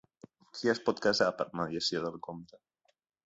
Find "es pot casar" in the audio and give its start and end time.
0.73-1.27